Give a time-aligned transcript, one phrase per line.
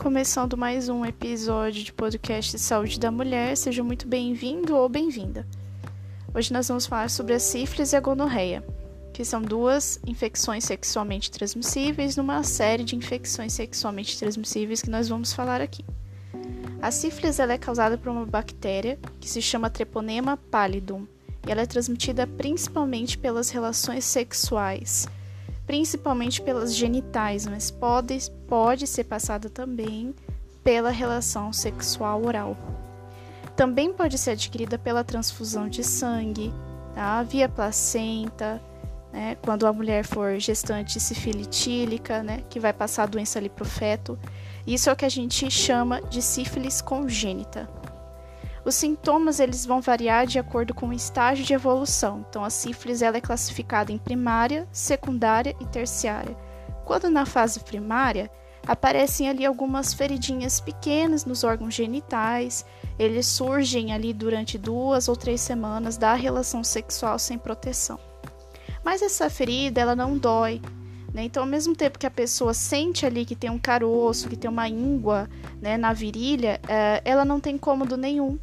[0.00, 3.54] começando mais um episódio de podcast de saúde da mulher.
[3.54, 5.46] Seja muito bem-vindo ou bem-vinda.
[6.34, 8.64] Hoje nós vamos falar sobre a sífilis e a gonorreia,
[9.12, 15.34] que são duas infecções sexualmente transmissíveis numa série de infecções sexualmente transmissíveis que nós vamos
[15.34, 15.84] falar aqui.
[16.80, 21.04] A sífilis é causada por uma bactéria que se chama Treponema pallidum
[21.46, 25.06] e ela é transmitida principalmente pelas relações sexuais
[25.70, 30.12] principalmente pelas genitais, mas pode, pode ser passada também
[30.64, 32.56] pela relação sexual oral.
[33.54, 36.52] Também pode ser adquirida pela transfusão de sangue,
[36.92, 37.22] tá?
[37.22, 38.60] via placenta,
[39.12, 39.36] né?
[39.42, 42.42] quando a mulher for gestante sifilitílica, né?
[42.50, 44.18] que vai passar a doença ali para o feto.
[44.66, 47.70] Isso é o que a gente chama de sífilis congênita.
[48.64, 52.24] Os sintomas eles vão variar de acordo com o estágio de evolução.
[52.28, 56.36] Então, a sífilis ela é classificada em primária, secundária e terciária.
[56.84, 58.30] Quando na fase primária,
[58.66, 62.66] aparecem ali algumas feridinhas pequenas nos órgãos genitais,
[62.98, 67.98] eles surgem ali durante duas ou três semanas da relação sexual sem proteção.
[68.84, 70.60] Mas essa ferida ela não dói,
[71.12, 71.24] né?
[71.24, 74.50] Então, ao mesmo tempo que a pessoa sente ali que tem um caroço, que tem
[74.50, 75.28] uma íngua
[75.60, 78.38] né, na virilha, eh, ela não tem cômodo nenhum.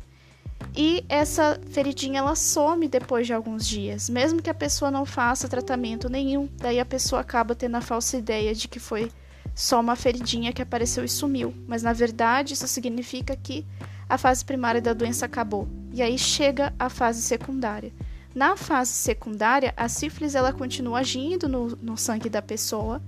[0.75, 5.47] E essa feridinha ela some depois de alguns dias, mesmo que a pessoa não faça
[5.47, 6.47] tratamento nenhum.
[6.57, 9.11] Daí a pessoa acaba tendo a falsa ideia de que foi
[9.55, 13.65] só uma feridinha que apareceu e sumiu, mas na verdade isso significa que
[14.07, 15.67] a fase primária da doença acabou.
[15.91, 17.91] E aí chega a fase secundária.
[18.35, 23.01] Na fase secundária, a sífilis ela continua agindo no, no sangue da pessoa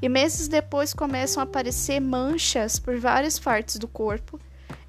[0.00, 4.38] e meses depois começam a aparecer manchas por várias partes do corpo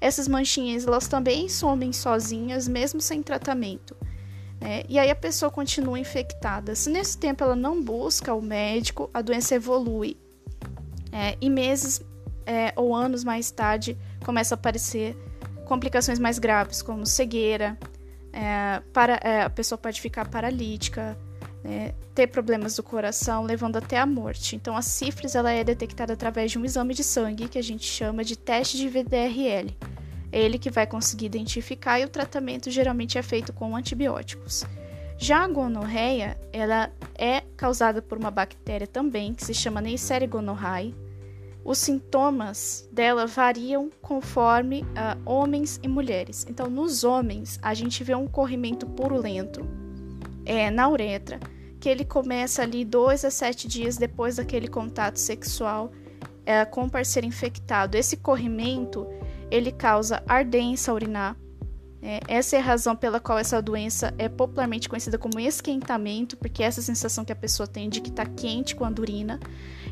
[0.00, 3.96] essas manchinhas elas também somem sozinhas, mesmo sem tratamento.
[4.60, 4.82] Né?
[4.88, 6.74] E aí a pessoa continua infectada.
[6.74, 10.16] Se nesse tempo ela não busca o médico, a doença evolui.
[11.10, 12.02] É, e meses
[12.44, 15.16] é, ou anos mais tarde começa a aparecer
[15.64, 17.78] complicações mais graves, como cegueira,
[18.32, 21.16] é, para, é, a pessoa pode ficar paralítica,
[21.62, 24.56] né, ter problemas do coração, levando até a morte.
[24.56, 27.84] Então, a sífilis ela é detectada através de um exame de sangue que a gente
[27.84, 29.76] chama de teste de VDRL.
[30.30, 34.64] É ele que vai conseguir identificar e o tratamento geralmente é feito com antibióticos.
[35.16, 40.94] Já a gonorreia, ela é causada por uma bactéria também que se chama Neisseria gonorrhoeae.
[41.64, 46.46] Os sintomas dela variam conforme uh, homens e mulheres.
[46.48, 49.87] Então, nos homens, a gente vê um corrimento purulento
[50.48, 51.38] é, na uretra,
[51.78, 55.92] que ele começa ali dois a sete dias depois daquele contato sexual
[56.44, 57.96] é, com o parceiro infectado.
[57.96, 59.06] Esse corrimento
[59.50, 61.36] ele causa ardência urinar.
[62.00, 66.62] É, essa é a razão pela qual essa doença é popularmente conhecida como esquentamento, porque
[66.62, 69.38] é essa sensação que a pessoa tem de que está quente quando urina.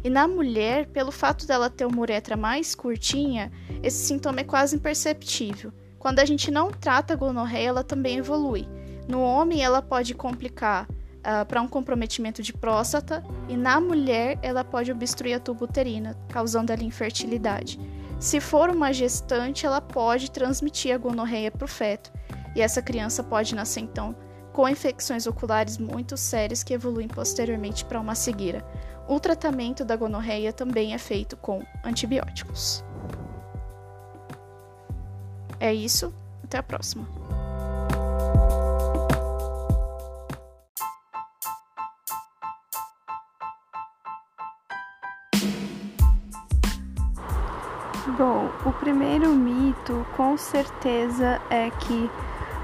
[0.03, 3.53] E na mulher, pelo fato dela ter uma uretra mais curtinha,
[3.83, 5.73] esse sintoma é quase imperceptível.
[5.99, 8.69] Quando a gente não trata a gonorreia, ela também evolui.
[9.09, 14.65] No homem, ela pode complicar uh, para um comprometimento de próstata, e na mulher, ela
[14.65, 17.79] pode obstruir a tuba uterina, causando ali infertilidade.
[18.19, 22.13] Se for uma gestante, ela pode transmitir a gonorreia para o feto,
[22.55, 24.17] e essa criança pode nascer então
[24.53, 28.65] com infecções oculares muito sérias que evoluem posteriormente para uma cegueira.
[29.07, 32.83] O tratamento da gonorreia também é feito com antibióticos.
[35.61, 36.13] É isso,
[36.43, 37.07] até a próxima.
[48.07, 52.09] Bom, o primeiro mito com certeza é que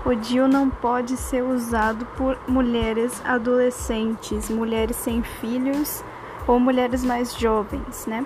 [0.05, 6.05] o DIU não pode ser usado por mulheres adolescentes, mulheres sem filhos
[6.47, 8.25] ou mulheres mais jovens, né?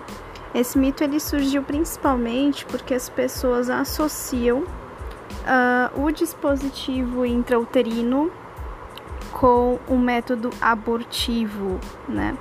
[0.55, 8.31] Esse mito ele surgiu principalmente porque as pessoas associam uh, o dispositivo intrauterino
[9.33, 12.37] com o método abortivo, né?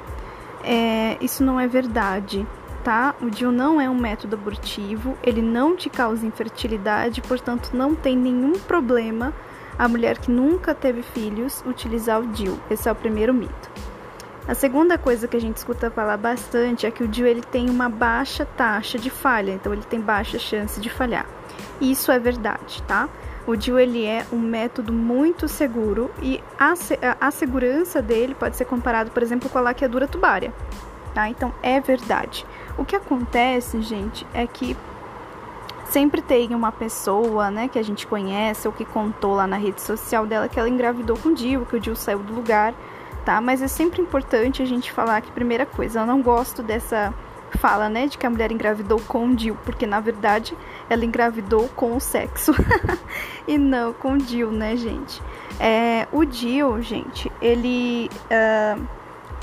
[0.65, 2.45] É, isso não é verdade
[2.85, 3.15] tá?
[3.19, 8.15] O DIU não é um método abortivo, ele não te causa infertilidade, portanto não tem
[8.15, 9.33] nenhum problema
[9.77, 12.59] a mulher que nunca teve filhos utilizar o DIU.
[12.69, 13.71] Esse é o primeiro mito.
[14.47, 17.71] A segunda coisa que a gente escuta falar bastante é que o DIU ele tem
[17.71, 21.25] uma baixa taxa de falha, então ele tem baixa chance de falhar.
[21.81, 23.09] Isso é verdade, tá?
[23.47, 28.55] O DIU ele é um método muito seguro e a, a, a segurança dele pode
[28.55, 30.53] ser comparado, por exemplo, com a laqueadura tubária
[31.15, 31.29] tá?
[31.29, 32.45] Então é verdade.
[32.77, 34.75] O que acontece, gente, é que
[35.85, 39.81] sempre tem uma pessoa, né, que a gente conhece ou que contou lá na rede
[39.81, 42.73] social dela que ela engravidou com o Dio, que o Dio saiu do lugar,
[43.23, 43.39] tá?
[43.39, 47.13] Mas é sempre importante a gente falar que, primeira coisa, eu não gosto dessa
[47.57, 50.57] fala, né, de que a mulher engravidou com o DIL, porque na verdade
[50.89, 52.51] ela engravidou com o sexo
[53.47, 55.21] e não com o DIL, né, gente?
[55.59, 58.85] É, o DIL, gente, ele uh,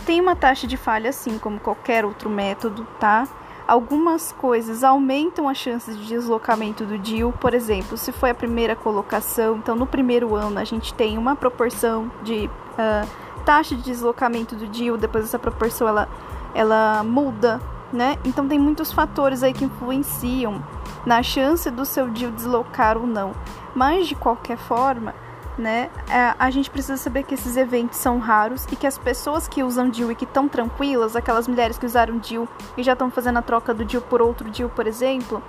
[0.04, 3.26] tem uma taxa de falha assim como qualquer outro método, tá?
[3.66, 8.74] Algumas coisas aumentam as chances de deslocamento do DIL, por exemplo, se foi a primeira
[8.74, 13.08] colocação, então no primeiro ano a gente tem uma proporção de uh,
[13.44, 16.08] taxa de deslocamento do DIL, depois essa proporção ela,
[16.54, 17.60] ela muda,
[17.92, 18.18] né?
[18.24, 20.62] Então tem muitos fatores aí que influenciam
[21.06, 23.32] na chance do seu DIL deslocar ou não.
[23.74, 25.14] Mas de qualquer forma,
[25.58, 29.46] né, é, a gente precisa saber que esses eventos são raros e que as pessoas
[29.46, 33.10] que usam DIL e que estão tranquilas, aquelas mulheres que usaram DIL e já estão
[33.10, 35.42] fazendo a troca do DIL por outro DIL, por exemplo,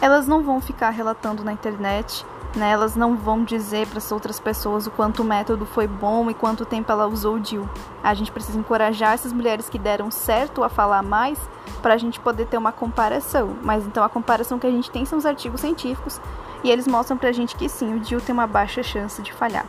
[0.00, 2.24] elas não vão ficar relatando na internet
[2.56, 2.70] né?
[2.70, 6.34] Elas não vão dizer para as outras pessoas o quanto o método foi bom e
[6.34, 7.68] quanto tempo ela usou o DIL.
[8.02, 11.38] A gente precisa encorajar essas mulheres que deram certo a falar mais
[11.82, 13.56] para a gente poder ter uma comparação.
[13.62, 16.20] Mas então a comparação que a gente tem são os artigos científicos
[16.64, 19.32] e eles mostram para a gente que sim, o DIL tem uma baixa chance de
[19.32, 19.66] falhar.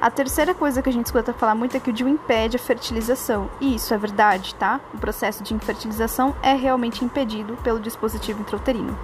[0.00, 2.58] A terceira coisa que a gente escuta falar muito é que o DIU impede a
[2.58, 3.48] fertilização.
[3.60, 4.80] E isso é verdade, tá?
[4.92, 8.98] O processo de infertilização é realmente impedido pelo dispositivo intrauterino.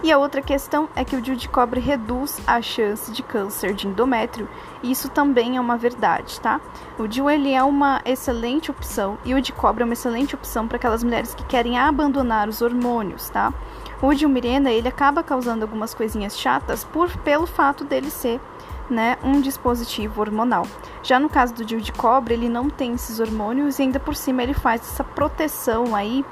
[0.00, 3.74] E a outra questão é que o DIU de cobre reduz a chance de câncer
[3.74, 4.48] de endométrio,
[4.80, 6.60] e isso também é uma verdade, tá?
[6.96, 10.68] O DIU ele é uma excelente opção e o de cobre é uma excelente opção
[10.68, 13.52] para aquelas mulheres que querem abandonar os hormônios, tá?
[14.00, 18.40] O DIU Mirena ele acaba causando algumas coisinhas chatas por pelo fato dele ser
[18.88, 20.64] né, um dispositivo hormonal.
[21.02, 24.14] Já no caso do DIU de cobre, ele não tem esses hormônios e ainda por
[24.14, 26.24] cima ele faz essa proteção aí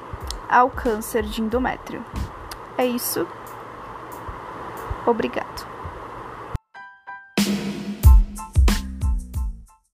[0.49, 2.01] ao câncer de endométrio.
[2.77, 3.27] É isso.
[5.07, 5.76] Obrigado.